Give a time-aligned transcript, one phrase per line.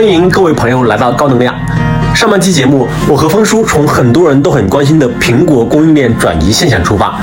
[0.00, 1.54] 欢迎各位朋友来到高能量。
[2.14, 7.20] 上半期节目，我和峰叔从很多人都很关心的苹果供应链转移现象出发，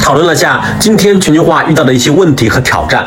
[0.00, 3.04] 讨论了下今天全球化遇到的一些问题和挑战。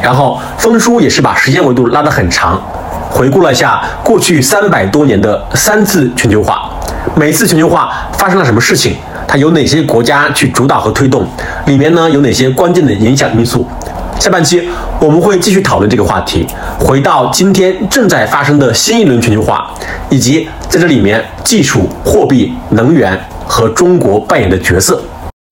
[0.00, 2.62] 然后，峰叔也是把时间维度拉得很长，
[3.10, 6.70] 回顾了下过去三百多年的三次全球化，
[7.16, 8.94] 每次全球化发生了什么事情，
[9.26, 11.26] 它有哪些国家去主导和推动，
[11.66, 13.66] 里面呢有哪些关键的影响因素。
[14.18, 14.68] 下半期
[15.00, 16.44] 我们会继续讨论这个话题，
[16.78, 19.70] 回到今天正在发生的新一轮全球化，
[20.10, 25.00] 以及在这里面技术、货币、能源和中国扮演的角色。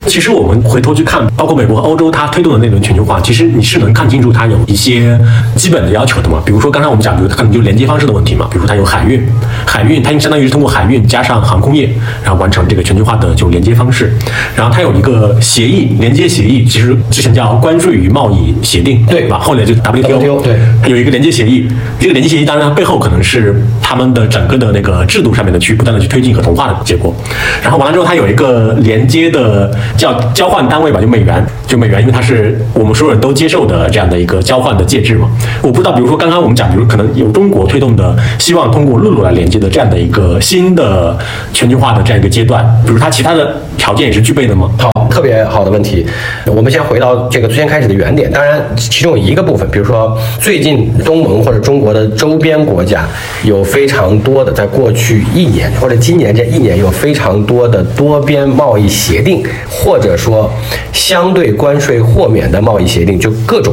[0.06, 5.18] 其实我们回头去看，包括美国和欧洲，它推动的那轮全球化，其实你是能看清楚它有一些
[5.56, 6.40] 基本的要求的嘛。
[6.44, 8.46] 比如说刚才我们讲，比如它可能就连接方式的问题嘛。
[8.50, 9.22] 比如说它有海运，
[9.66, 11.90] 海运它相当于是通过海运加上航空业，
[12.22, 14.12] 然后完成这个全球化的就连接方式。
[14.54, 19.38] 然后它有一个协议，连接协议，其实之前叫关税与贸易协定，对吧？
[19.38, 21.68] 后来就 WTO，对，它有一个连接协议。
[21.98, 27.14] 这个连接协议当然它背后可能是他们的整个的那个制度上面的去不断的去推进和同化的结果。
[27.62, 30.76] 然后完了之后，它有一个连接的叫交换单。
[30.76, 35.28] 位吧，就美元，就美元，因为它是我们所有人都接受的这样的一个交换的介质嘛。
[35.62, 41.18] 我不知道，比如说刚刚我们讲，比如可能有中国推动的，希望通过陆路来连接的这样的一个新的
[41.52, 44.70] 全球化的这样一个阶段，比如它其他的条件也是具备的吗？
[44.78, 46.06] 好，特别好的问题。
[46.46, 53.04] 我们先回到这个最先开始的原点，当然其中有一个部分，比如说最近东盟或者中国的周边国家
[53.42, 59.42] 有非常多的，在过去一年或者今年这一年有非常多的多边贸易协定，
[59.76, 60.50] 或者说。
[60.92, 63.72] 相对关税豁免的贸易协定，就各种，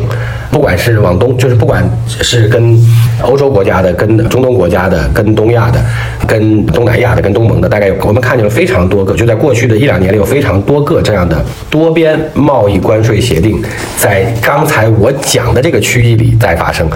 [0.54, 2.80] 不管是往东，就是不管是跟
[3.24, 5.84] 欧洲国家的、跟中东国家的、跟东亚的、
[6.28, 13.60] 跟东南亚的、跟东盟的，大概有我们看见了非常多个，就在过去的一两年里有非常多个这样的多边贸易关税协定，
[13.98, 16.88] 在刚才我讲的这个区域里在发生。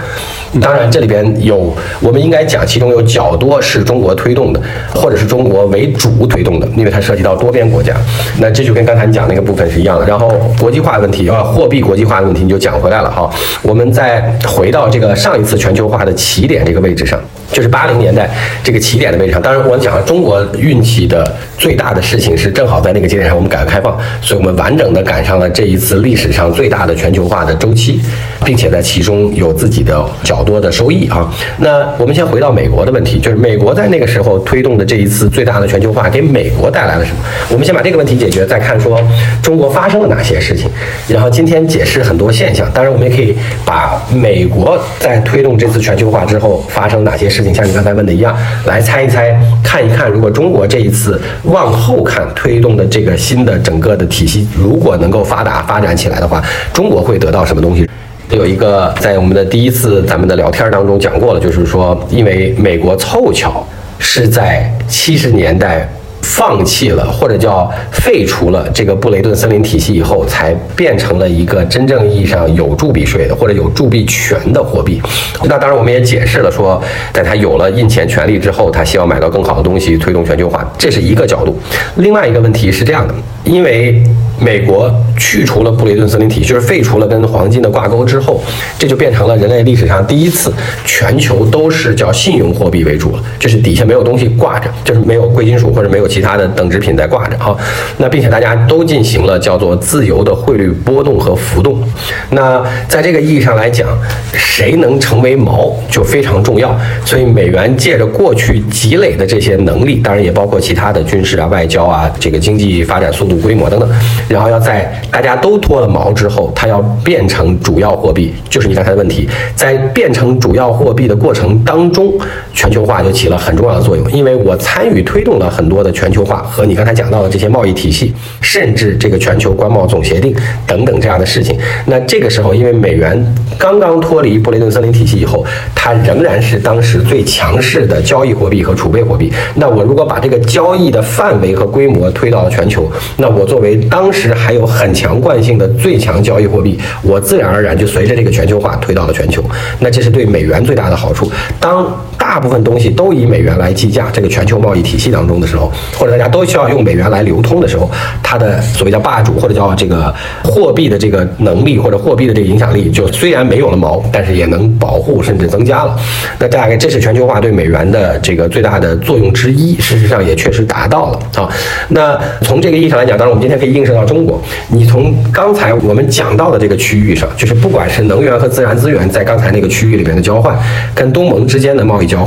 [0.62, 4.62] 当然，这里边有我们应该讲，其中有较多是中国推动的，
[4.94, 7.96] 或者是中国为主推动的，因为它涉及到多边国家。
[8.40, 10.06] 那这就跟刚才你讲那个部分是一样的。
[10.06, 13.30] 然后国际化问题啊，货币国际化的问题你就讲回来了哈。
[13.62, 17.20] 我们再回到这个上一次全球化的起点这个位置上。
[17.50, 18.30] 就是八零年代
[18.62, 21.26] 这个起点的位置上，当然我讲了中国运气的
[21.58, 28.02] 最大的事情是正好在那个节点上，我们改革开放，所以我们完整的赶上了这一次历史上最大的全球化的周期，
[28.44, 31.34] 并且在其中有自己的较多的收益啊。
[31.60, 37.20] 那我们先回到美国的问题，就是美国在那个时候推动的这一次最大的全球化给美国带来了什么？
[37.50, 39.02] 我们先把这个问题解决，再看说
[39.42, 40.70] 中国发生了哪些事情，
[41.08, 42.70] 然后今天解释很多现象。
[42.74, 47.28] 当然，我们也可以把美国在推动这次全球化之后发生哪些。
[47.28, 56.42] 事情像你刚才问的一样，来猜一猜，看一看，如果中国这一次往后看推动的这个新的整个的体系，如果能够发达发展起来的话，
[56.74, 57.88] 中国会得到什么东西？
[58.32, 63.64] 有一个在我们的第一次咱们的聊天当中讲过了，就是说，因为美国凑巧
[64.00, 65.88] 是在七十年代。
[66.22, 75.02] 放弃了或者叫废除了这个布雷顿森林体系以后，才变成了一个真正意义上有铸币税的或者有铸币权的货币。
[75.46, 76.82] 那当然，我们也解释了说，
[77.14, 81.58] 在他有了印钱权利之后，他希望买到更好的东西，推动全球化，这是一个角度。
[81.96, 83.14] 另外一个问题是这样的，
[83.44, 84.04] 因为
[84.40, 88.42] 美国去除了布雷顿森林体，就是废除了跟黄金的挂钩之后，
[88.80, 90.52] 这就变成了人类历史上第一次
[90.84, 96.08] 全球都是叫信用货币为主了，就是底下没有东西挂着，就是没有贵金属或者没有。
[96.08, 97.56] 其他的等值品在挂着哈，
[97.98, 101.84] 那并且大家都进行了叫做自由的汇率波动和浮动。
[102.30, 103.86] 那在这个意义上来讲，
[104.34, 106.74] 谁能成为锚就非常重要。
[107.04, 113.90] 所以美元借着过去积累的这些能力，当然也包括其他的军事啊、外交啊、这个经济发展速度、规模等等，
[114.30, 122.14] 然后要在大家都脱了毛之后，它要变成主要货币，就是你刚才的问题，在变成主要货币的过程当中，
[122.54, 125.92] 全球化就起了很重要的作用，因为我参与推动了很多的。
[125.98, 130.36] 全球化和你刚才讲到的这些贸易体系，甚至这个全球关贸总协定
[130.68, 131.58] 等等这样的事情，
[131.88, 139.34] 那这个时候，因为美元刚刚脱离布雷顿森林体系以后，它仍然是当时最强势的交易货币和储备货币。
[139.56, 149.44] 那我如果把这个交易的范围和规模推到了全球，那我作为当时还有很强惯性的最强交易货币，我自然而然就随着这个全球化推到了全球。
[149.80, 151.32] 那这是对美元最大的好处。
[151.60, 151.86] 当
[152.28, 157.90] 大部分东西都以美元来计价，这个全球贸易体系当中的时候，或者大家都需要用美元来流通的时候，
[158.22, 160.14] 它的所谓叫霸主或者叫这个
[160.44, 165.98] 货币的这个能力或者货币的这个影响力，就虽然没有了毛，但是也能保护甚至增加了。
[166.38, 171.50] 那大概这是全球化对美元的这个最大的作用之一，事实上也确实达到了啊。
[171.88, 180.54] 那从这个意义上来讲，当然我们今天可以映射到中国，你从刚才我们讲到的这个区域上，就是不管是能源和自然资源在刚才那个区域里面的交换，
[180.94, 182.27] 跟东盟之间的贸易交换，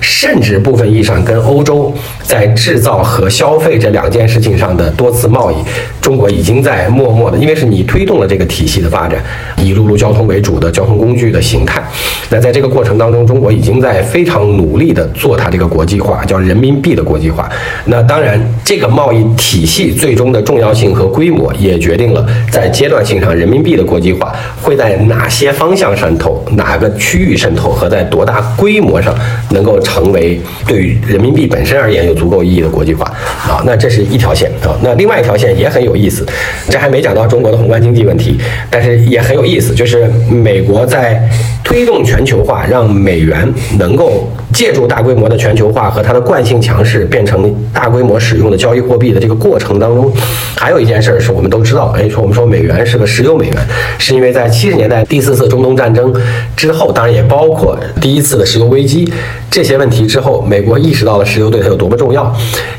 [0.00, 1.92] 甚至部分意义上跟欧洲
[2.22, 5.56] 在制造和消费这两件事情上的多次贸易，
[6.00, 9.22] 中国已经在默默的，因为是你推动了这个体系的发展，
[9.56, 11.82] 以陆路交通为主的交通工具的形态。
[12.30, 17.48] 那在这个过程当中，中国已经在非常努力的做它这个国际化，叫人民币的国际化。
[17.86, 29.14] 那当然，这个贸易体系最终的重要性和规模，也决定了在阶段性上人民币的国际化会在哪些方向渗透，哪个区域渗透，和在多大规模上
[29.50, 33.04] 能够成为对于人民币本身而言有足够意义的国际化
[33.48, 33.62] 啊。
[33.64, 34.76] 那这是一条线啊。
[34.82, 36.26] 那另外一条线也很有意思，
[36.68, 38.38] 这还没讲到中国的宏观经济问题，
[38.70, 41.22] 但是也很有意思，就是美国在
[41.64, 50.10] 推动全球化，让美元能够借助大规模的全球化和它的惯性强势，变成大规模使用的交易货币的这个过程当中，
[50.56, 53.56] 还有一件事儿是我们都知道，哎，说我们说美元是个石油美元，
[53.98, 56.14] 是因为在七十年代第四次中东战争
[56.56, 59.10] 之后，当然也包括第一次的石油危机
[59.50, 62.34] 这些问题之后，美国意识到了石油对它有多么重要，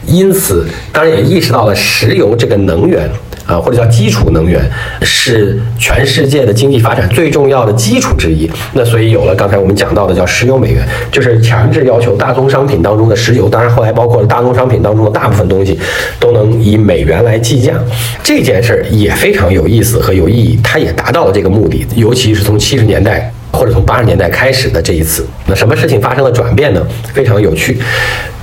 [0.06, 3.10] 因此当然也意识到了石油这个能源。
[3.50, 4.62] 啊，或者叫基础能源，
[5.02, 8.48] 是全世界的经济发展最重要的基础之一。
[8.74, 15.80] 那所以有了刚才我们讲到的叫石油美元，就是强制要求大宗商品当中的石油，当然后来包括了大宗商品当中的大部分东西，
[16.20, 17.74] 都能以美元来计价。
[18.22, 21.84] 这件事儿也非常有意思和有意义，它也达到了这个目的。
[21.96, 26.86] 尤其是从七十年代或者从八十年代开始的这一次，那什么事情发生了转变呢？
[27.14, 27.80] 非常有趣。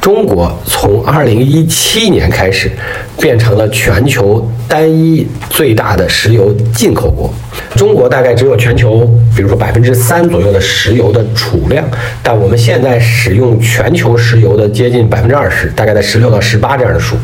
[0.00, 2.70] 中国从二零一七年开始，
[3.18, 7.32] 变成了全球单一最大的石油进口国。
[7.74, 11.84] 中国大概只有全球，比如说百分之三左右的石油的储量，
[12.22, 17.16] 但我们现在使用全球石油的接近百分之二十，大概在十六到十八这样的数。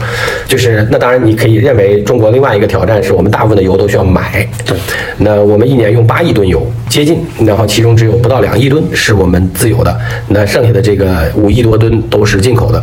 [0.47, 4.47] 就是那当然你可以认为中国另外一个挑战是我们大部分的油都需要买。
[4.65, 4.77] 对
[5.19, 9.99] 那我们一年用八亿吨油，接近，然后其中只有不到两亿吨是我们自有的，
[10.29, 12.83] 那剩下的这个五亿多吨都是进口的。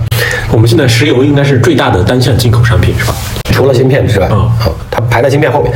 [0.51, 3.13] 我们现在石油应该是最大的单项进口商品，是吧？
[3.59, 5.69] 除了芯片之外，嗯好，它排在芯片后面。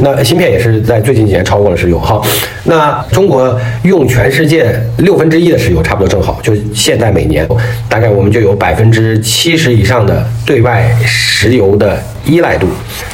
[0.00, 1.98] 那芯片也是在最近几年超过了石油。
[1.98, 2.22] 好，
[2.64, 7.48] 那中国用全世界六分之一的石油，差不多正好，就现在每年
[7.88, 12.66] 大概我们就有百分之七十以上的对外石油的依赖度。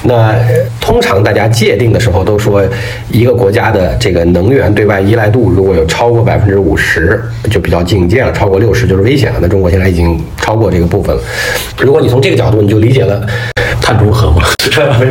[0.02, 0.34] 那
[0.80, 2.62] 通常大家界定的时候都说，
[3.10, 7.20] 一个国家的这个能源对外依赖度如果有超过百分之五十，
[7.50, 9.38] 就比较警戒了；超过六十就是危险了。
[9.40, 11.22] 那中国现在已经超过这个部分了。
[11.78, 13.24] 如果你从这个角度，你就理解了。
[13.78, 14.64] 碳中和嘛，不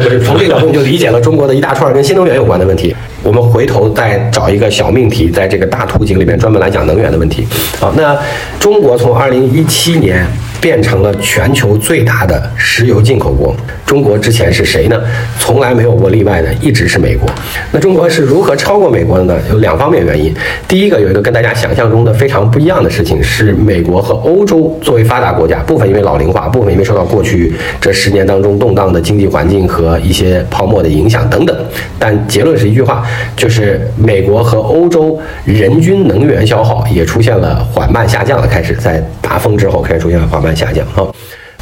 [0.03, 2.93] 是，从这个角度你就理解了中国的一大串跟新能源有关的问题。
[3.23, 7.47] 我们回头再找一个小命题，在这个大图景里面专门来讲能源的问题。
[7.79, 8.19] 好，那
[8.59, 10.27] 中国从二零一七年
[10.65, 13.55] 变成了全球最大的石油进口国。
[13.85, 14.99] 中国之前是谁呢？
[15.39, 17.29] 从来没有过例外的，一直是美国。
[17.71, 19.37] 那中国是如何超过美国的呢？
[19.51, 20.33] 有两方面原因。
[20.67, 31.55] 第一个有一个跟大家想象中的非常不一样的事情，是美国和欧洲作为发达国家，部分因为老龄化，部分因为受到过去这十年当中动荡的经济环境和一些泡沫的影响等等。
[31.99, 41.05] 但结论是一句话，就是美国和欧洲人均能源消耗也出现了缓慢下降的，开始在大风之后开始出现了缓慢下降啊。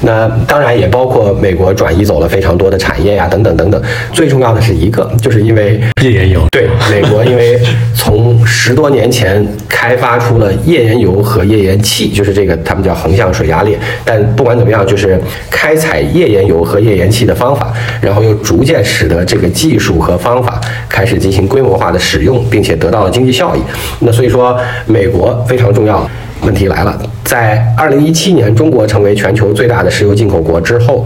[0.05, 3.81] 那当然也包括美国转移走了非常多的产业呀，等等等等。
[4.11, 6.45] 最重要的是一个，就是因为页岩油。
[6.51, 7.57] 对，美国因为
[7.95, 13.79] 从十多年前开发出了页岩油和页岩气，就是这个他们叫横向水压裂。
[14.03, 15.17] 但不管怎么样，就是
[15.49, 17.71] 开采页岩油和页岩气的方法，
[18.01, 20.59] 然后又逐渐使得这个技术和方法
[20.89, 23.59] 开始进行规模化的使用，并且得到了经济效益。
[23.99, 26.05] 那所以说，美国非常重要。
[26.45, 27.01] 问题来了，
[27.33, 31.03] 在二零一七年，中国成为全球最大的石油进口国之后，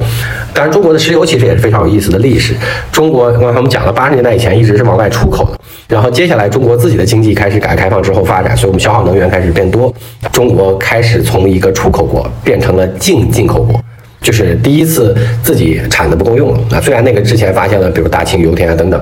[0.53, 2.53] 当然中国的石油其实也是非常有意思的历史。
[2.91, 5.57] 中国刚才我们讲了，八十年代以前一直是往外出口的，
[5.87, 9.93] 然后接下来中国自己的经济开始改革开放之后发展，所以我们消耗能源开始变多，
[10.33, 13.81] 中国开始从一个出口国变成了净进口国。
[14.19, 16.81] 就是第一次自己产的不够用了啊！
[16.81, 19.01] 虽然那个之前发现了，比如大庆油田啊等等，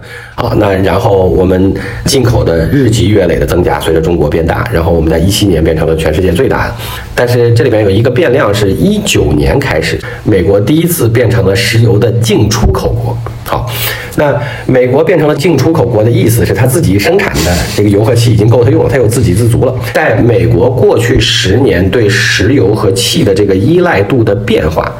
[0.57, 1.73] 那然后我们
[2.05, 6.75] 进口的日积月累的增加，随着中国变大，然后我们在一七年变成了全世界最大的。
[7.13, 13.17] 但是这里边有一个变量，是一九年开始，美国第一次变成了石油的净出口国。
[13.45, 13.69] 好，
[14.15, 14.33] 那
[14.65, 19.75] 美国变成了净出口国的意思是，它自己生产的这个油和气已经够它用了，它有自给自足了。
[19.93, 24.91] 在美国过去十年对石油和气的这个依赖度的变化，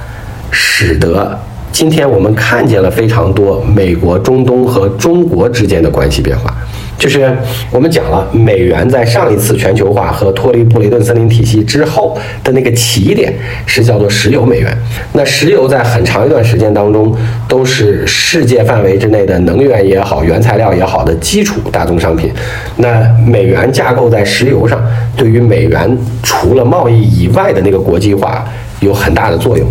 [0.52, 1.38] 使得
[1.76, 6.56] 今天我们看见了非常多美国、中东和中国之间的关系变化。
[6.98, 7.30] 就是
[7.70, 13.34] 我们讲了，美元在上一次全球化和脱离布雷顿森林体系之后的那个起点
[13.66, 14.74] 是叫做石油美元。
[15.12, 17.14] 那石油在很长一段时间当中
[17.46, 22.32] 都是世界范围之内的能源也好、原材料也好的基础大宗商品。
[22.78, 24.82] 那美元架构在石油上，
[25.18, 28.48] 对于美元除了贸易以外的那个国际化。
[28.86, 29.68] 有很大的作用。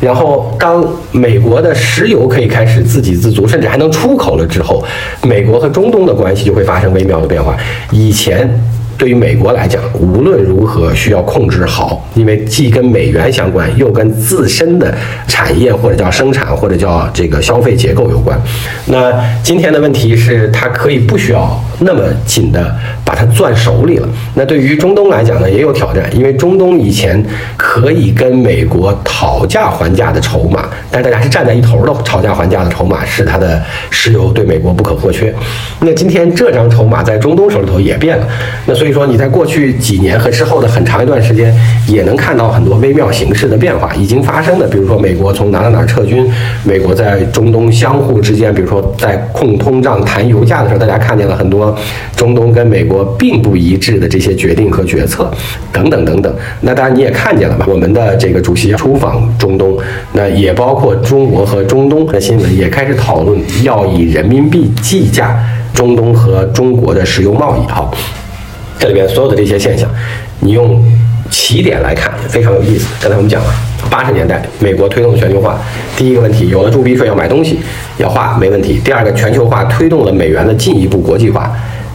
[0.00, 4.84] 然后，当美国的石油可以开始自给自足，甚至还能出口了之后，
[5.22, 7.56] 美国和中东的关系就会发生微妙的变化。
[7.90, 8.48] 以前。
[8.96, 14.94] 对于美国来讲，无论如何需要控制好，因为既跟美元相关，又跟自身的
[15.26, 18.40] 产业或者叫生产或者叫这个消费结构有关。
[18.86, 22.74] 那今天的问题是，它可以不需要那么紧的
[23.04, 24.08] 把它攥手里了。
[24.34, 27.22] 那对于中东来讲呢，也有挑战，因为中东以前
[27.56, 33.60] 可以跟美国讨价还价的筹码，但是大家是站在一头的讨价还价的筹码是它的
[33.90, 35.34] 石油对美国不可或缺。
[35.80, 38.26] 那今天这张筹码在中东手里头也变了。
[38.66, 41.50] 那所所以说，你在过去几年和之后的很长一段时间，
[41.88, 44.68] 也能看到很多微妙形势的变化已经发生的。
[44.68, 46.30] 比如说，美国从哪哪哪撤军，
[46.64, 51.74] 美国在中东相互之间，比如说在控通胀、谈油价的时候，大家看见了很多
[52.14, 55.30] 中东跟美国并不一致的这些决定和决策，
[55.72, 56.36] 等等等等。
[56.60, 57.64] 那当然你也看见了吧？
[57.66, 59.78] 我们的这个主席出访中东，
[60.12, 67.66] 那也包括中国和中东的新闻，也开始讨论要以人民币计价中东和中国的石油贸易。
[67.70, 67.90] 好。
[68.78, 69.88] 这里边所有的这些现象，
[70.40, 70.82] 你用
[71.30, 72.86] 起点来看非常有意思。
[73.00, 73.52] 刚才我们讲了，
[73.90, 75.58] 八十年代美国推动全球化，
[75.96, 77.58] 第一个问题有了铸币税要买东西
[77.98, 78.80] 要花没问题。
[78.84, 81.50] 第二个全球化推动了美元的进一步国际化。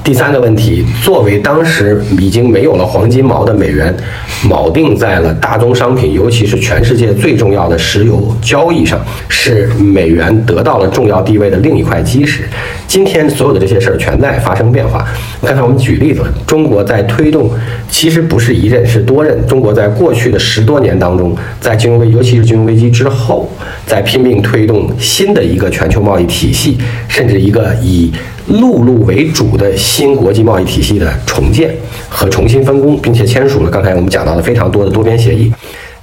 [0.10, 3.96] 第三个问题，作为当时已经没有了黄金锚的美元，
[4.44, 12.42] 锚定在了大宗商品，尤其是全世界最重要的石油交易上，是美元得到了重要地位的另一块基石。
[12.88, 15.06] 今天所有的这些事儿全在发生变化。
[15.44, 17.52] 刚才我们举例子，中国在推动，
[17.88, 19.46] 其实不是一任，是多任。
[19.46, 23.48] 中国在过去的十多年当中，在金融危，尤其是金融危机之后，
[23.86, 28.12] 在拼命推动新的一个全球贸易体系，甚至一个以
[28.50, 31.70] 陆路为主的新国际贸易体系的重建
[32.10, 35.52] 和重新分工，并且签署了刚才我们讲到的非常多的多边协议。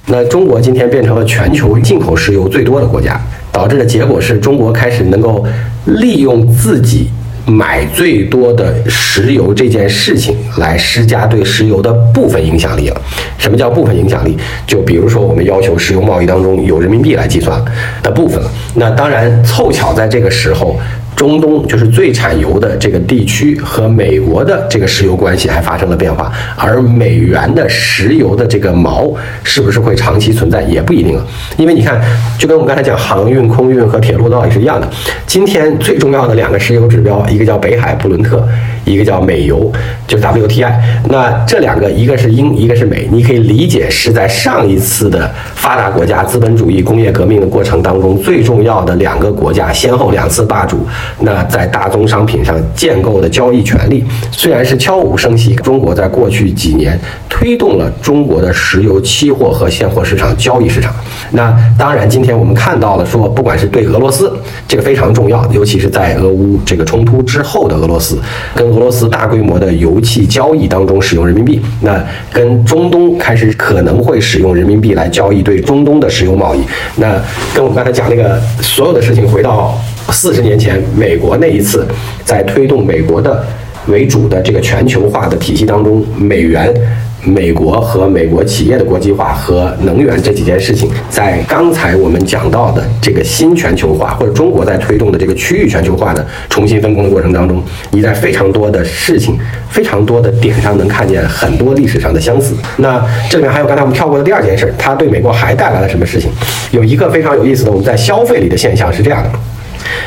[0.05, 3.19] 那中国今天变成了全球进口石油最多的国家，
[3.51, 5.45] 导致的结果是中国开始能够
[5.85, 7.09] 利用自己
[7.45, 13.01] 买最多的石油这件事情来施加对石油的部分影响力了。
[13.37, 14.37] 什么叫部分影响力？
[14.65, 17.61] 就比如说我们要求石油贸易当中有人民币来计算
[18.01, 18.49] 的部分了。
[18.75, 20.79] 那当然凑巧在这个时候。
[21.17, 29.11] 中东就是最产油的这个地区和美国的这个石油关系还发生了变化，而美元的石油的这个锚
[29.43, 31.99] 是不是会长期存在也不一定了，因为你看，
[32.37, 34.87] 就跟我们刚才讲航运、空运和铁路道理是一样的。
[35.25, 38.47] 今天最重要的两个石油指标，一个叫北海布伦特，
[38.85, 39.71] 一个叫美油，
[40.05, 40.71] 就是 WTI。
[41.09, 50.85] 那这两个，一个是英，一个是美，你可以理解是在上一次的发达国家资本主义工业革命的过程当中，最重要的两个国家先后两次霸主。
[51.19, 56.99] 那在大宗商品上建构的交易权利，虽然是悄无声息，中国在过去几年
[57.29, 60.93] 推动了中国的石油期货和现货市场交易市场。
[61.31, 64.31] 那当然，今天我们看到了说，不管是对俄罗斯
[64.67, 68.17] 这个非常重要，尤其是在俄乌这个冲突之后的俄罗斯，
[68.55, 76.61] 跟俄罗斯大规模的油气交易当中使用人民币，那跟中东开始可能会使用人民币来交易对中东的石油贸易，
[76.95, 77.21] 那
[77.53, 79.77] 跟我们刚才讲那个所有的事情回到。
[80.11, 81.85] 四十年前，美国那一次
[82.23, 83.45] 在推动美国的
[83.87, 86.73] 为主的这个全球化的体系当中，美元、
[87.23, 97.61] 美国和美国企业的国际化和能源这几件事情，在刚才我们讲到的这个新全球化或者中国在推动的这个区域全球化的重新分工的过程当中，
[97.91, 99.37] 你在非常多的事情、
[99.69, 102.55] 非常多的点上能看见很多历史上的相似。
[102.77, 106.31] 那这里面还有刚才我们跳过的第二件事，它对美国还带来了什么事情？
[106.71, 109.29] 有一个非常有意思的，我们在消费里的现象是这样的。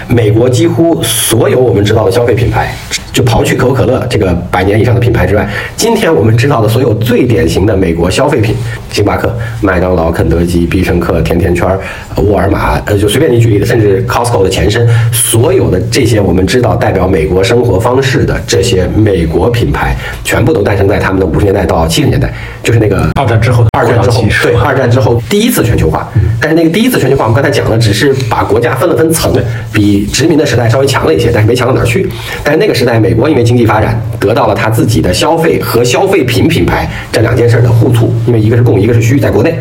[0.09, 2.75] 美国几乎所有我们知道的消费品牌，
[3.13, 8.55] 就刨去可口可乐这个百年以上的品牌之外，今天我们知道的所有最典型的美国消费品，
[8.93, 11.69] 星巴克、麦当劳、肯德基、必胜客、甜甜圈、
[12.17, 26.09] 沃尔玛，呃，就随便你举例的，甚至 Costco 的前身，所有的这些我们知道代表美国生活方式的这些美国品牌，全部都诞生在他们的五十年代到七十年代，就是那个二战之后的二战之后，对，二战之后第一次全球化。
[26.41, 29.33] 但是那个第一次全球化，我们刚才讲的只是把国家分了分层，
[29.73, 32.09] 比殖民的时代稍微强了一些，但是没强到哪儿去。
[32.43, 39.55] 但是那个时代，美国因为经济发展，得到了它自己的消费和消费品品牌这两件事的互促，因为一个是供，一个是需，在国内。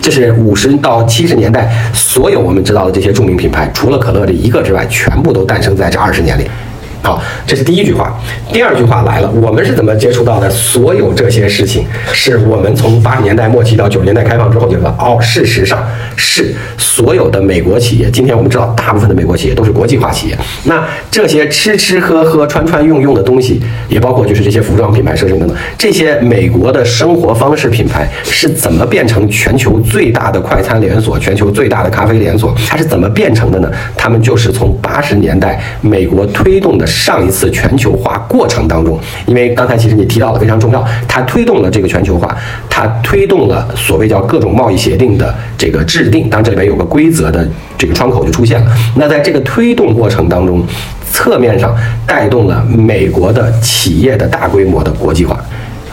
[0.00, 6.44] 这是五十到七十年代，所有我们知道的这些著名品牌，除了可乐这一个之外，全部都诞生在这二十年里。
[7.02, 8.12] 好，这是第一句话。
[8.52, 10.48] 第二句话来了，我们是怎么接触到的？
[10.50, 15.82] 所有这些事情，是我们从八十年代末期到九十年代开放之后，觉得哦，事实上
[16.16, 18.10] 是所有的美国企业。
[18.10, 20.36] 今天我们知道，大部分的美国企业都是国际化企业。
[20.64, 32.54] 那这些吃吃喝喝、穿穿用用的东西，也包括就是这些服装品牌、奢侈品等等，这些美国的生活方式品牌是怎么变成全球最大的快餐连锁、全球最大的咖啡连锁？
[32.68, 33.70] 它是怎么变成的呢？
[33.96, 36.87] 他们就是从八十年代美国推动的。
[36.88, 42.34] 上一次全球化过程当中，因为刚才其实你提到的非常重要，它推动了这个全球化，
[42.70, 48.72] 它推动了所谓叫各种贸易协定的这个制定，当这里面有个规则的这个窗口就出现了。
[48.96, 50.64] 那在这个推动过程当中，
[51.12, 51.76] 侧面上
[52.06, 55.38] 带动了美国的企业的大规模的国际化。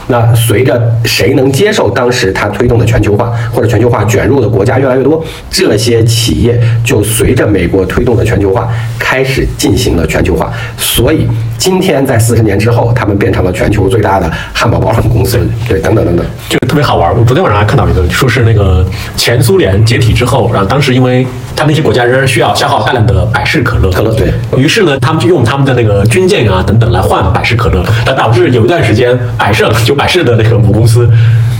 [0.08, 10.52] 那随着谁能接受当时他推动的全球化，或者全球化卷入的国家越来越多，这些企业就随着美国推动的全球化开始进行了全球化。
[10.76, 11.26] 所以
[11.58, 17.10] 今天在四十年之后，他们变成了全球最大的汉堡包公司，对，等等等等，这个特别好玩。
[17.16, 18.86] 我昨天晚上还看到一个，说是那个
[19.16, 29.96] 前苏联解体之后，然后当时因为他那些国家仍然需要消耗大量的百事可乐，可乐对于是呢，他们就用他们的那个军舰啊等等来换百事可乐，那导致有一段时间百胜就。
[29.96, 31.08] 百事的那个母公司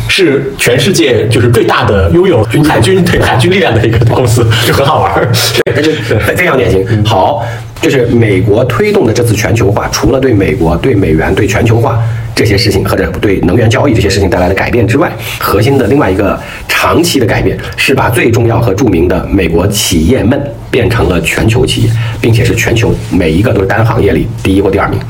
[0.09, 5.27] 是全世界就是最大的拥有海军对海军力量的一个公司，就很好玩儿，
[5.65, 7.03] 这就非常典型。
[7.03, 7.43] 好，
[7.81, 11.99] 就是美国推动的这次全球化，除了对美国、对美元、对全球化。
[12.37, 16.39] 这些事情或者对能源交易这些事情带来的改变之外，核心的另外一个
[16.69, 20.39] 长期的改变是把最重要和著名的美国企业们
[20.71, 21.91] 变成了全球企业，
[22.21, 25.01] 并且是全球每一个都是单行业里第一或第二名。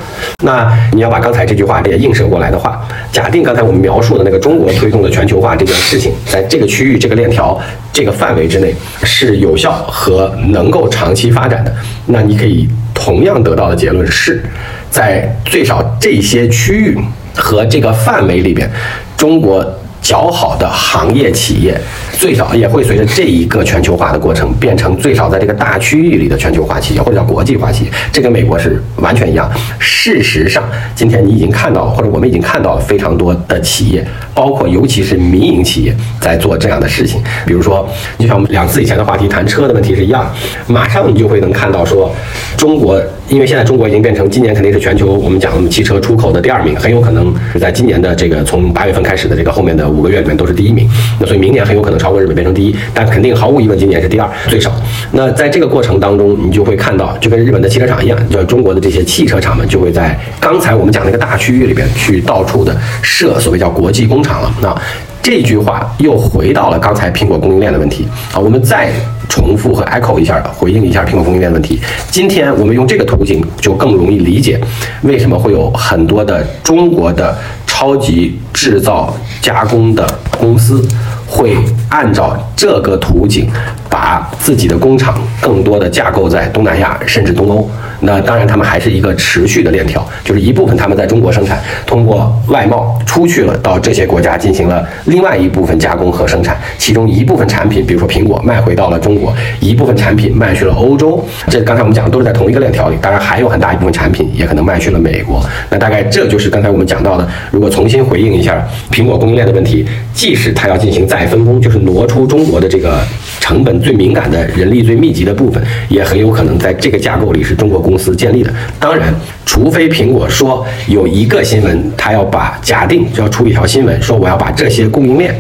[0.45, 2.81] 那你要把刚才这句话也映射过来的话，
[3.11, 7.61] 假定刚才我们描述的那个中国推动的全球化这件事情，在这个区域、这个链条、
[7.93, 11.75] 这个范围之内是有效和能够长期发展的，
[12.07, 14.45] 那你可以同样得到的结论是。
[14.91, 16.99] 在最少这些区域
[17.35, 18.71] 和这个范围里边，
[19.17, 19.65] 中国。
[20.03, 21.77] 较好的行业企业，
[22.17, 27.91] 最少也会随着这一个全球化的过程，变成最少在这个大区域里的全球化企业，或者叫国际化企业。
[28.13, 29.51] 这跟美国是完全一样。
[29.79, 30.63] 事实上，
[30.95, 37.21] 今天你已经看到了，或者我们已经看到了非常多的企业，包括尤其是民营企业，在做这样的事情。
[37.45, 37.87] 比如说，
[38.19, 40.33] 就像我们两次以前的话题谈车的问题是一样，
[40.69, 42.15] 马上你就会能看到说，
[42.57, 49.87] 中国，因为现在中国已经变成今年肯定是全球我们讲我们汽车出口的第二名，很有可能是在今年的这个从八月份开始的这个后面的。
[49.97, 54.71] 五个月里面都是第一名，那所以明年很有可能超过日本变成第一，但肯定毫无疑问今年是第二最少。
[55.11, 64.55] 那在这个过程当中，你就会看到，就跟日本的汽车厂一样，就中国的这些汽车厂们就会在刚才我们讲那个大区域里边去到处的设所谓叫国际工厂了。
[64.63, 64.73] 那
[65.21, 68.93] 这句话又回到了刚才苹果供应链的问题啊，我们再
[69.29, 71.81] 重复和 echo 一下，回应一下苹果供应链的问题。
[72.09, 74.61] 今天我们用这个途径就更容易理解
[75.03, 77.37] 为什么会有很多的中国的。
[77.69, 80.03] 超级制造加工的
[80.39, 80.83] 公司
[81.27, 81.55] 会
[81.89, 83.49] 按照这个途径，
[83.89, 87.69] 把自己的工厂更多的架构在东南亚甚至东欧。
[88.01, 101.25] 那当然，他们还是一个持续的链条，就是一部分他们在中国生产，通过外贸出去了，到这些国家进行了另外一部分加工和生产，其中一部分产品，比如说苹果卖回到了中国，一部分产品卖去了欧洲。
[101.49, 105.43] 这刚才我们讲的都是在同一个链条里，当然还有很大一部分产品也可能卖去了美国。
[105.71, 113.01] 那大概这就是刚才我们讲到的，如果重新回应一下苹果供应链的问题，即使它要进行再分工，就是挪出中国的这个
[113.41, 117.77] 成本最敏感的人力最密集的部分，也很有可能在这个架构里是中国。
[117.87, 125.33] 公司建立的，当然，除非苹果说有一个新闻，他要把假定就要出一条新闻，说我要把这些供应链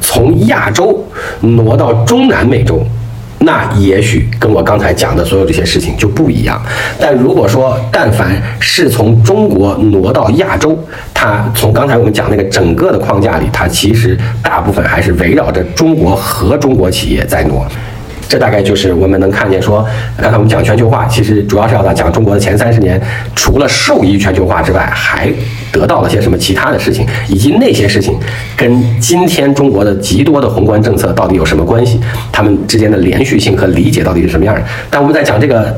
[0.00, 1.06] 从亚洲
[1.40, 2.84] 挪到中南美洲，
[3.44, 6.60] 那也许跟我刚才讲的所有这些事情就不一样。
[7.00, 10.78] 但如果说但凡是从中国挪到亚洲，
[11.12, 17.66] 它从刚才我们讲那个整个的框架里，它其实大部分还是围绕着中国和中国企业在挪。
[18.28, 22.98] 这大概就是我们能看见说，刚才我们讲全球化，其实主要是要讲中国的前三十年，
[23.36, 25.30] 除了受益全球化之外，还
[25.72, 28.14] 得到了些什么其他的事情，以及那些事情
[28.56, 31.98] 跟今天中国的极多的宏观政策到底有什么关系，
[32.30, 34.62] 他们之间的连续性和理解到底是什么样的？
[34.90, 35.74] 但我们在讲这个。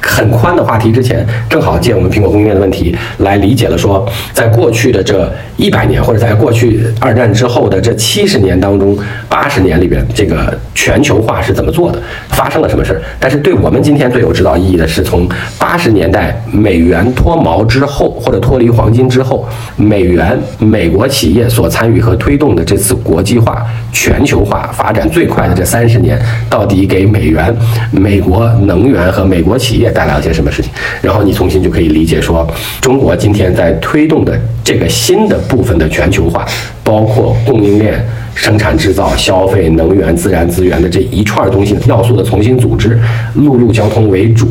[0.00, 3.76] 很宽的话题之前，正好借我们苹果供应链的问题来理解了。
[3.76, 8.96] 说，在过去的这一百年，或者在过去二战之后的这七十年当中，
[9.28, 12.00] 八十年里边，这个全球化是怎么做的？
[12.30, 13.02] 发生了什么事儿？
[13.20, 27.54] 但是对我们今天最有指导意义的是，从八十年代美元脱锚之后，或者脱离黄金之后，美元美国企业所参与和推动的这次国际化、全球化发展最快的这三十年，到底给美元、
[27.90, 29.92] 美国能源和美国企业。
[29.98, 30.70] 带来了些什么事情？
[31.02, 32.46] 然后你重新就可以理解说，
[32.80, 36.46] 中国今天在推动的这个新的部分的全球化，
[36.84, 38.00] 包括供应链、
[38.32, 42.96] 生产制造、消费、能源、自然资源的这一串东西要素的重新组织，
[43.34, 44.46] 陆路交通为主，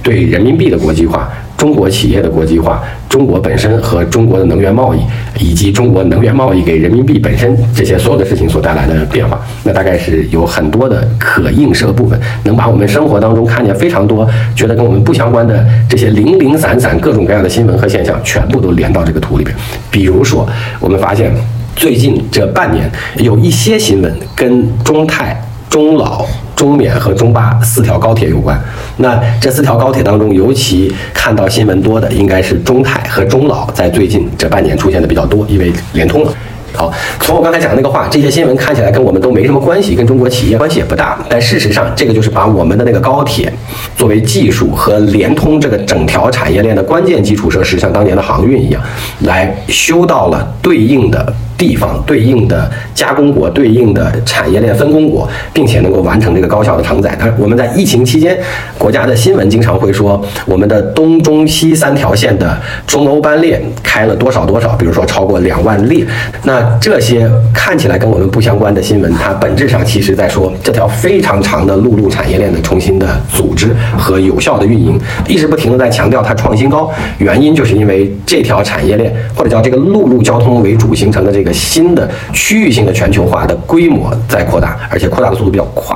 [0.00, 1.28] 对人民币的国际化。
[1.56, 4.98] 中国企业的国际化，中国本身和中国的能源贸易，
[5.38, 19.56] 以及中国能源贸易给人民币本身这些所有的事情所带来的变化，那大概是有很多的可映射部分，能把我们生活当中看见非常多觉得跟我们不相关的这些零零散散各种各样的新闻和现象，全部都连到这个图里边。
[19.90, 20.46] 比如说，
[20.80, 21.32] 我们发现
[21.74, 25.40] 最近这半年有一些新闻跟中泰、
[25.70, 26.26] 中老。
[26.54, 28.58] 中缅和中巴四条高铁有关，
[28.98, 36.32] 那这四条高铁当中，尤其看到新闻多的，应该是中泰和中老，在最近这半年出现的比较多，因为连通了。
[36.76, 41.16] 好，从我刚才讲的那个话，这些新闻看起来跟我们都没什么关系，跟中国企业关系也不大。
[41.28, 43.52] 但事实上，这个就是把我们的那个高铁
[43.96, 48.82] 作为技术和连通这个整条产业链的关键基础设施，像当年的航运一样，
[49.20, 51.32] 来修到了对应的。
[51.56, 57.16] 地方对应的加工国、对应的产业链分工国，并且能够完成这个高效的承载。
[57.18, 58.36] 它我们在疫情期间，
[58.76, 66.04] 国家的新闻经常会说，我们的东中西三条线的中欧班列开了多少多少，比如说超过两万列。
[66.42, 76.90] 那这些看起来跟我们不相关的新闻，它本质上其实在说这条非常长的陆路产业链的重新的组织和有效的运营，一直不停的在强调它创新高。
[77.18, 81.43] 原因就是因为这条产业链或者叫这个陆路交通为主形成的这。
[81.44, 85.94] 一个新的区域性的全球化的规模在扩大，而且扩大的速度比较快。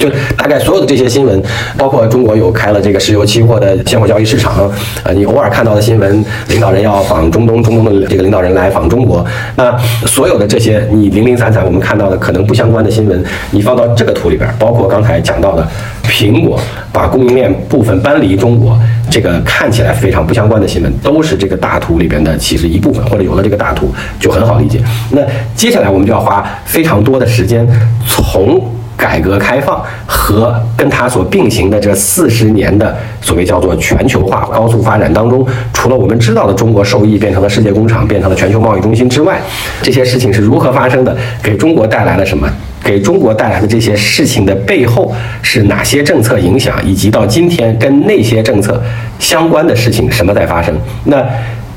[0.00, 1.42] 就大概所有的这些新闻，
[1.76, 4.68] 包括中国有开了这个石油期货的现货交易市场，
[5.04, 9.22] 呃，你偶尔看到的新闻，领导人要访中东，中东的这个领导人来访中国，
[9.56, 15.68] 那所有的这些你零零散散我们看到的可能不相关的新闻，你放到这个图里边，包括刚才讲到的
[16.02, 16.58] 苹果
[16.90, 18.78] 把供应链部分搬离中国，
[19.10, 24.80] 这个看起来非常不相关的新闻，都是这个大图里边的其实一部分，或者有了这个大图就很好理解。
[25.10, 25.20] 那
[25.54, 27.68] 接下来我们就要花非常多的时间
[28.06, 28.58] 从。
[29.00, 39.40] 改革开放和跟它所并行的这四十年的所谓叫做全球化高速发展当中，除了我们知道的中国受益变成了世界工厂，变成了全球贸易中心之外，
[39.80, 41.16] 这些事情是如何发生的？
[41.42, 42.46] 给中国带来了什么？
[42.84, 46.74] 给中国带来的这些事情的背后是哪些政策影响？
[46.84, 48.82] 以及到今天跟那些政策
[49.18, 50.74] 相关的事情什么在发生？
[51.04, 51.24] 那？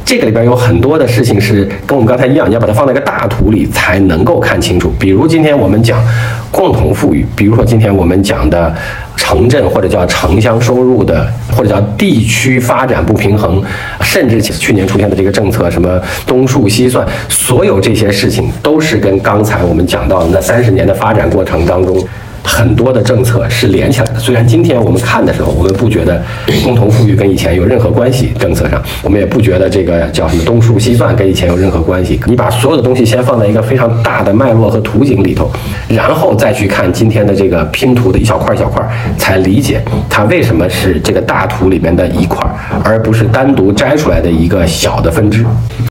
[0.06, 4.92] 这个里边有很多的事情是跟我们刚才一样，你要把它放在一个大图里才能够看清楚。
[5.00, 6.04] 比如今天我们讲
[6.52, 8.74] 共同富裕，比如说今天我们讲的
[9.16, 13.64] 城镇或者叫城乡收入的，或者叫地区发展不平衡，
[14.02, 22.06] 甚至去年出现的这个政策什么东数西算，所有这些事情都是跟刚才我们讲到的那三十年的发展过程当中。
[22.44, 26.22] 很多的政策是连起来的，虽然今天我们看的时候，我们不觉得
[26.64, 32.20] 共同富裕跟以前有任何关系，政策上我们也不觉得这个叫什么东数西算跟以前有任何关系。
[32.28, 35.50] 你把所有的东西先放在一个非常大的脉络和图景里头，
[35.88, 38.86] 然后再去看今天的这个拼图的一小块一小块，
[39.18, 42.46] 才理解它为什么是这个大图里面的一块，
[42.84, 45.46] 而不是单独摘出来的一个小的分支。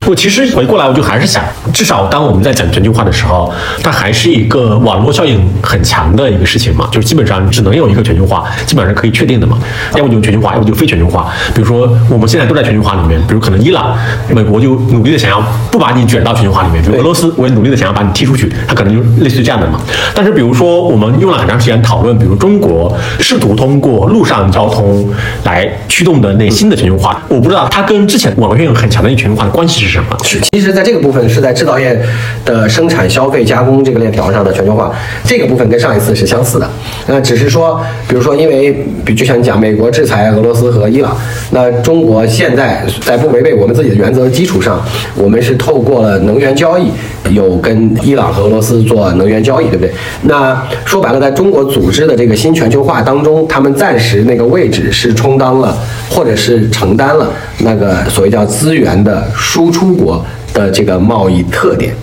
[0.07, 6.42] 我其实回过来，我就还是想，至少当我们在讲全球化的时候，它还是一个网络效应很强的一。
[6.45, 9.57] 事情嘛，就是基本上只能有一个全球化，基本上是可以确定的嘛。
[9.95, 11.31] 要么就全球化，要么就非全球化。
[11.53, 13.95] 比如说我们现在都在全球化里面，比如可能伊朗、
[14.29, 19.79] 美国就努力的想要不把你卷到全球化里面，比如俄罗斯我也努力的想要把你踢出去，它可能就类似于这样的嘛。
[20.13, 25.07] 但是比如说我们用了很长时间讨论，比如中国试图通过陆上交通
[25.45, 30.17] 来驱动的那新的全球化，我不知道它跟之前网络运用很强的一全球化的关系是什么？
[30.23, 31.97] 是，其实在这个部分是在制造业
[32.43, 34.91] 的生产、消费、加工这个链条上的全球化，
[35.23, 36.32] 这个部分跟上一次是。
[36.33, 36.67] 相似的。
[37.05, 38.83] 那只是说，比如说，因为
[39.15, 41.15] 就像你讲，美国制裁俄罗斯和伊朗，
[41.51, 44.83] 那中国现在在不违背我们自己的原则的基础上，
[45.15, 46.87] 我们是透过了能源交易，
[47.29, 49.93] 有跟伊朗和俄罗斯做能源交易，对不对？
[50.23, 55.77] 那说白了，在中国组织的这个新全球化当中，他们暂时那个位置是充当了，
[56.09, 61.93] 或者是承担了那个所谓叫资源的输出国的这个贸易特点。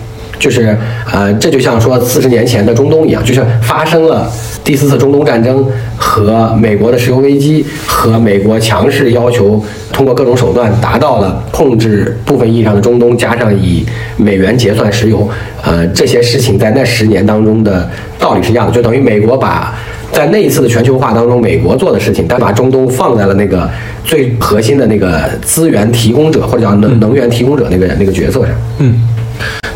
[0.41, 0.75] 就是
[1.13, 4.27] 呃，这就像说四十年前的中东一样，就是发生了
[4.63, 5.63] 第四次中东战争
[5.95, 13.85] 和美国的石油危机，和美国强势要求通过各种手段达到了控制部分意义上的中东，加上以
[14.17, 15.29] 美元结算石油，
[15.63, 19.75] 呃，这些事情在那十年当中的道理是一样的，就等于美国把
[20.11, 23.69] 在那一次的全球化当中，美国做的事情，但把中东放在了那个
[24.03, 28.55] 最核心的那个资源提供者或者叫能能源提供者那个那个角色上。
[28.79, 28.95] 嗯。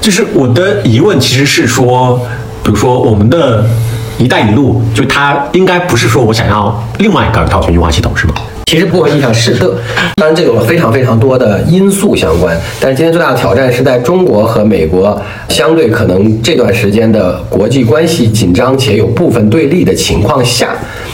[0.01, 2.19] 就是我的疑问，其实是说，
[2.63, 3.65] 比如说我们的
[4.19, 8.34] “一带一路”，就它应该不是说我想要另外一个套全球化系统，是吗？
[8.65, 9.75] 其实部分意义上是的，
[10.15, 12.60] 当然这有非常非常多的因素相关。
[12.80, 20.69] 但是今天最大的挑战是在中国和美国相对可能这段时间的国际关系紧张且有部分对立的情况下，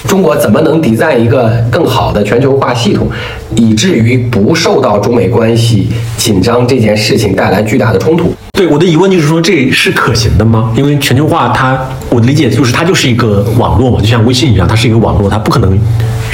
[0.07, 3.09] 中国怎么能缔造一个更好的全球化系统，
[3.55, 8.33] 以至于不受到中美关系紧张这件事情带来巨大的冲突？
[8.61, 10.71] 对我的疑问就是说，这是可行的吗？
[10.77, 11.75] 因为全球化，它
[12.11, 15.75] 我的理解就是它就是一个网络嘛，就像微信一样，它是一个网络，它不可能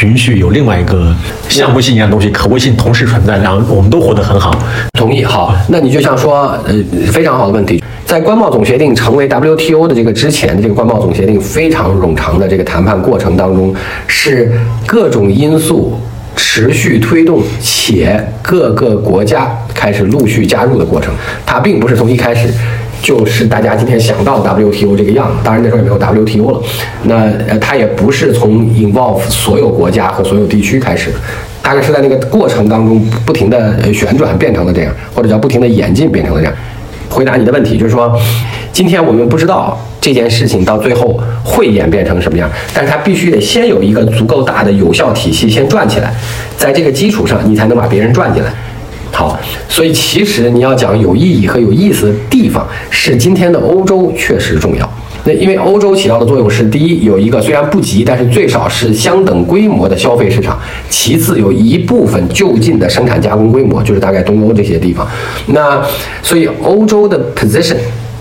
[0.03, 1.15] 允许有另外一个
[1.47, 4.53] 像微信一样的东西和微信同时存在，然后我们都活得很好。
[4.91, 5.23] 同意。
[5.23, 6.75] 好，那你就像说，呃，
[7.13, 13.73] 非常好的问题，在关贸总协定成为 WTO 的这个之前的，这个关贸总协定非常冗长的这个谈判过程当中，
[14.05, 14.51] 是
[14.85, 15.97] 各种因素。
[16.37, 21.13] 持续推动，且各个国家开始陆续加入的过程，
[21.45, 22.47] 它并不是从一开始
[23.01, 25.37] 就是大家今天想到 WTO 这个样子。
[25.43, 26.61] 当然那时候也没有 WTO 了。
[27.03, 27.15] 那
[27.49, 31.17] 呃它也不是从 involve 所有国家和所有地区开始的，
[31.61, 36.53] 大概是在那个过程当中不停的旋转变成了这样，或者叫不停的演进变成了这样。
[37.09, 38.17] 回答你的问题就是说，
[38.71, 46.13] 今天我们不知道这件事情到最后会演变成什么样，但是它必须得先有一个足够大的有效体系先转起来，
[46.57, 48.51] 在这个基础上，你才能把别人转进来。
[49.11, 54.87] 好，所以其实你要讲有意义和有意思的地方，是今天的欧洲确实重要。
[55.23, 60.55] 那因为欧洲起到的作用是：第一，有一个虽然不急，但是最少是相等规模的消费市场；
[60.89, 65.07] 其次，有一部分就近的生产加工规模，就是大概东欧这些地方。
[65.47, 65.83] 那
[66.21, 67.77] 所以欧洲的 position。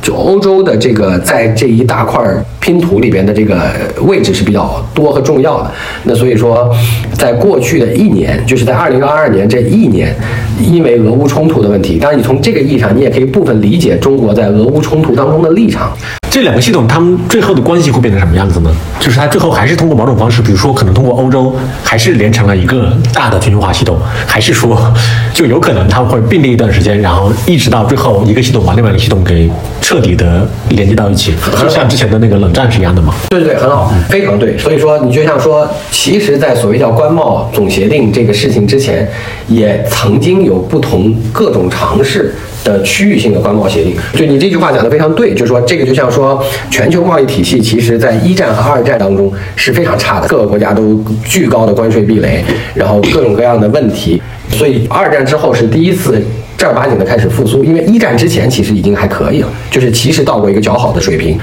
[0.06, 2.24] 就欧洲的这个在这一大块
[2.60, 3.58] 拼图里边的这个
[4.02, 5.72] 位置是比较多和重要的。
[6.04, 6.72] 那所以说，
[7.14, 10.14] 在过去的一年，就是在二零二二年这一年，
[10.62, 15.90] 因为俄乌冲突的问题，当然你从这个意义上，你也可以部分理解中国在俄乌冲突当中的立场。
[16.36, 18.70] 这两个系统，它们最后的关系会变成什么样子呢？
[19.00, 24.92] 就是它最后还是通过某种方式，比如说可能通过欧洲，还是连成了一个大的全球化系统，还是说
[25.32, 33.14] 就有可能它会并列一段时间，然后一直到最后一个系统把另外一个系统给彻底的连接到一起，就像之前的那个冷战是一样的吗？
[33.30, 34.58] 对对对，很好，非常对。
[34.58, 39.10] 所以说，你就像说，其实，在所谓叫关贸总协定这个事情之前，
[39.48, 42.34] 也曾经有不同各种尝试。
[42.66, 56.20] 的区域性的关贸协定，就你这句话讲的非常对，就是说这个就像说全球贸易体系，其实在一战和二战当中是非常差的，各个国家都巨高的关税壁垒，然后各种各样的问题，所以二战之后是第一次
[56.58, 61.38] 正儿八经的开始复苏，因为一战之前其实已经还可以了，就是其实到过一个较好的水平，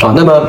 [0.00, 0.48] 啊，那么。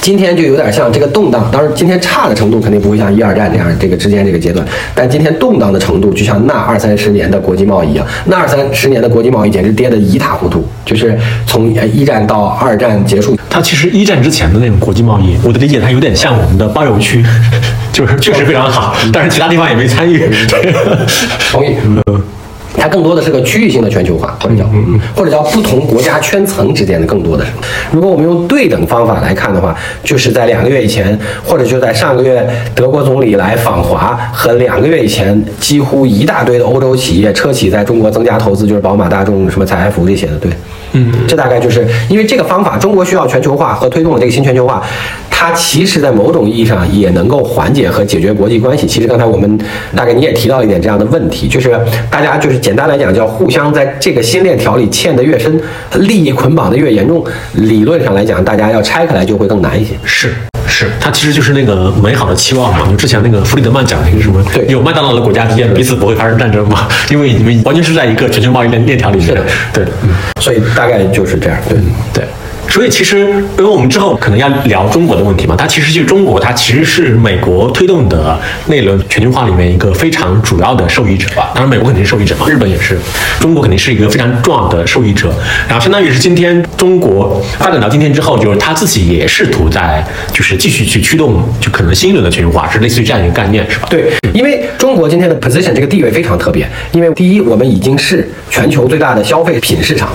[0.00, 17.22] 今天就有点像这个动荡，当然今天差的程度肯定不会像一二战这样这个之间这个阶段，但今天动荡的程度就像那二三十年的国际贸易一样，那二三十年的国际贸易简直跌得一塌糊涂，就是从一战到二战结束，它其实一战之前的那种国际贸易，我的理解它有点像我们的包邮区，
[17.92, 20.28] 就是确实非常好，但是其他地方也没参与。
[21.52, 21.76] 同意。
[22.80, 24.64] 它更多的是个区域性的全球化，或者叫
[25.14, 27.44] 或者叫不同国家圈层之间的更多的。
[27.92, 40.50] 如果我们用对等方法来看的话，就是在两个月以前，或者就在上个月，德国总理来访华和两个月以前，几乎一大堆的欧洲企业车企在中国增加投资，就是宝马、大众、什么采埃孚这些的，对，
[40.92, 44.82] 嗯，这大概就是因为这个方法，中国需要全球化和推动了这个新全球化。
[45.40, 48.86] 它其实，在某种意义上也能够缓解和解决国际关系。
[48.86, 49.58] 其实刚才我们
[49.96, 51.74] 大概你也提到一点这样的问题，就是
[52.10, 55.58] 大家就是简单来讲，叫互相在这个新链条里嵌得越深，
[56.00, 57.24] 利益捆绑的越严重。
[57.54, 59.94] 理论上来讲，大家要拆开来就会更难一些。
[60.04, 60.34] 是
[60.68, 62.86] 是，它其实就是那个美好的期望嘛。
[62.90, 66.86] 就之前那个弗里德曼讲那个什么，对，有麦当劳的国家之间彼此不会发生战争嘛？
[67.10, 69.28] 因为你们完全是在一个全球贸易链链条里面。
[69.72, 71.58] 对，嗯，所以大概就是这样。
[71.66, 71.78] 对
[72.12, 72.24] 对。
[72.70, 73.18] 所以其实，
[73.58, 81.50] 因为我们之后可能要聊中国的问题嘛，它其实就中国，它其实是美国推动的那轮全球化里面一个非常主要的受益者吧。
[81.54, 82.96] 当然，美国肯定是受益者嘛，日本也是，
[83.40, 85.34] 中国肯定是一个非常重要的受益者。
[85.68, 90.02] 然后，相当于是今天中国发展到今天之后，就是他自己也试图在
[90.32, 93.88] 就是继续去驱动，就可能新一轮的全球化，是类似于这样一个概念，是吧？
[93.90, 100.08] 对，因为中国今天的 position 这个地位非常特别，因为第一，我们已经是全球最大的消费品市场。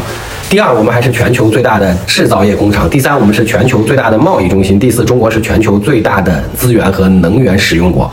[0.48, 8.10] 第二，我们还是全球最大的制造业工厂；第三，我们是全球最大的贸易中心；第四，中国是全球最大的资源和能源使用国，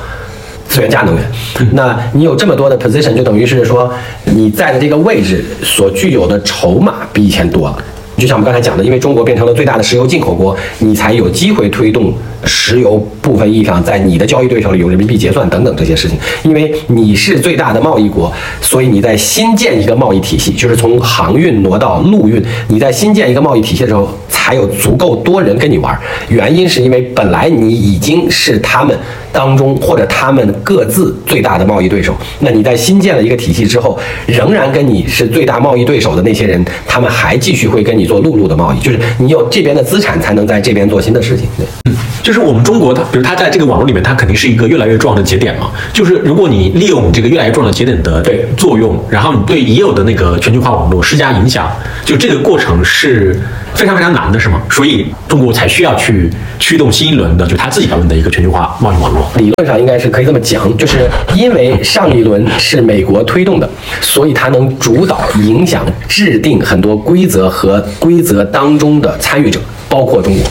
[0.67, 1.25] 资源加能源。
[1.73, 3.93] 那你有这么多的 position，就等于是说
[4.25, 7.79] 你在的这个位置所具有的筹码比以前多了。
[8.17, 12.13] 就像我们刚才讲的，因为中国变成了最大的石油进口国，你才有机会推动
[12.45, 16.19] 石油部分意义上在你的交易对手里有人民币结算等等这些事情。
[16.43, 22.43] 因为你是最大的贸易国，所以你在新建一个贸易体系，就是从航运挪到陆运。
[22.69, 25.99] 你在新建一个贸易体系的时候，才有足够多人跟你玩。
[26.29, 28.97] 原因是因为本来你已经是他们
[29.33, 41.47] 当中或者他们各自最大的贸易对手，那你在新建了一个体系之后，仍然跟你是最大贸易对手的那些人，他们还继续会跟你做陆路的贸易，就是你有这边的资产才能在这边做新的事情。
[41.57, 41.97] 对，嗯，
[42.33, 45.71] 就是我们中国它，比如它在这个网络里面，它肯定是一个越来越重要的节点嘛。
[45.93, 51.71] 就是如果你利用这个越来越重要的节点的对作用，然后你对已有的那个全球化网络施加影响，
[52.07, 53.39] 就这个过程是
[53.75, 54.63] 非常非常难的，是吗？
[54.71, 59.31] 所以中国才需要去驱动新一轮的，就它自己版本的一个全球化贸易网络。
[59.37, 61.01] 理论上应该是可以这么讲，就是
[61.37, 63.69] 因为上一轮是美国推动的，
[64.01, 70.43] 所以它能主导、影响、制定很多规则和规则当中的参与者，包括中国。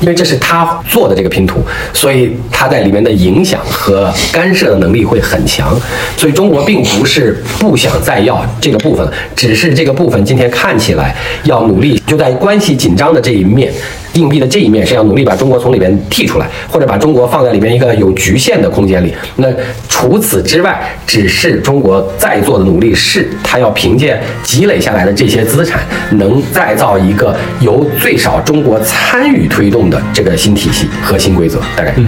[0.00, 1.60] 因为这是他做的这个拼图，
[1.92, 5.78] 所以他在里面的影响和干涉的能力会很强。
[6.16, 13.72] 所以中国并不是不想再要这个部分，只是这个部分今天看起来要努力，就在关系紧张的这一面。
[14.16, 19.14] 硬币的这一面是要努力把中国从里面剔出来，或者把中国放在里面一个有局限的空间里。
[19.36, 19.48] 那
[19.88, 25.80] 除此之外，只是中国在做的努力是，它要凭借积累下来的这些资产，
[26.12, 31.60] 能再造一个由最少中国参与推动的这个新体系和新规则。
[31.76, 31.92] 大概。
[31.96, 32.06] 嗯